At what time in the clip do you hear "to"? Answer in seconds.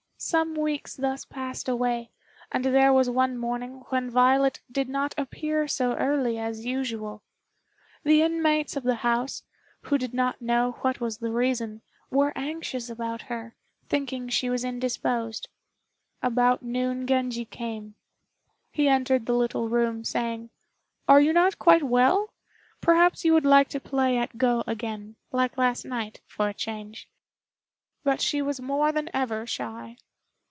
23.69-23.79